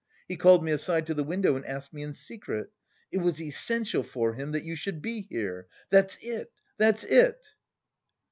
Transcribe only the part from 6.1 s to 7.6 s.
it, that's it!"